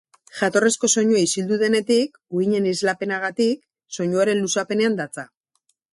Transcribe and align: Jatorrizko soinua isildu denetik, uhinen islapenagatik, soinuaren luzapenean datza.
Jatorrizko 0.35 0.87
soinua 0.93 1.19
isildu 1.25 1.59
denetik, 1.63 2.17
uhinen 2.39 2.65
islapenagatik, 2.71 3.61
soinuaren 3.99 4.43
luzapenean 4.47 4.99
datza. 5.03 5.27